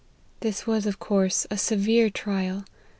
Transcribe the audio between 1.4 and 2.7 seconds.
a severe trial.